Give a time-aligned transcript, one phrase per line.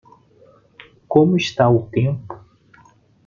[1.11, 2.33] Como está o tempo?